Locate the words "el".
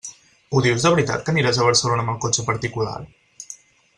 2.15-2.19